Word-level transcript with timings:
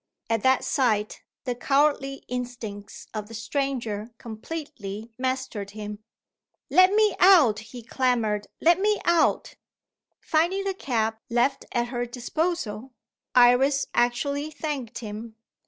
At 0.31 0.41
that 0.41 0.63
sight, 0.63 1.21
the 1.43 1.53
cowardly 1.53 2.23
instincts 2.27 3.05
of 3.13 3.27
the 3.27 3.35
stranger 3.35 4.15
completely 4.17 5.11
mastered 5.19 5.69
him. 5.77 5.99
"Let 6.71 6.91
me 6.91 7.15
out!" 7.19 7.59
he 7.59 7.83
clamoured; 7.83 8.47
"let 8.59 8.79
me 8.79 8.99
out!" 9.05 9.57
Finding 10.19 10.63
the 10.63 10.73
cab 10.73 11.17
left 11.29 11.65
at 11.71 11.89
her 11.89 12.07
disposal, 12.07 12.93
Iris 13.35 13.85
actually 13.93 14.49
thanked 14.49 14.97
him! 14.97 15.35